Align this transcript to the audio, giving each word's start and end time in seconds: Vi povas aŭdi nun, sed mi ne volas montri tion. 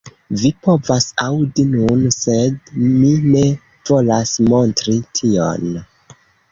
Vi 0.43 0.49
povas 0.67 1.05
aŭdi 1.25 1.65
nun, 1.75 2.01
sed 2.17 2.73
mi 2.87 3.13
ne 3.29 3.47
volas 3.93 4.35
montri 4.51 5.01
tion. 5.23 5.75